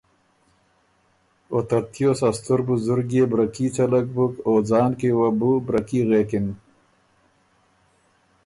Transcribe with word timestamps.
او 1.51 1.57
ترتیوس 1.69 2.19
ا 2.27 2.29
ستُر 2.37 2.59
بزرګ 2.67 3.09
يې 3.17 3.23
بره 3.31 3.47
کي 3.55 3.65
څلک 3.77 4.05
بُک 4.15 4.33
او 4.47 4.53
ځان 4.69 4.89
کی 4.99 5.09
وه 5.17 5.29
بو 5.39 5.51
بره 5.65 5.81
کي 5.87 5.99
غوېکِن۔ 6.07 6.47